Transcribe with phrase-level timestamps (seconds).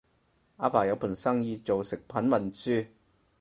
[0.57, 2.87] 阿爸有盤生意做食品運輸